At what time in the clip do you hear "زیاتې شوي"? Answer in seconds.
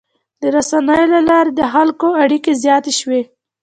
2.63-3.21